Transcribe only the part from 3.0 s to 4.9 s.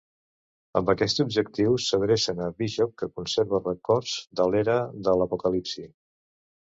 que conserva records de l'Era